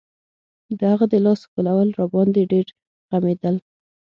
د 0.77 0.79
هغه 0.91 1.05
د 1.09 1.15
لاس 1.25 1.39
ښکلول 1.47 1.89
راباندې 1.99 2.43
ډېر 2.51 2.65
غمېدل. 3.09 3.55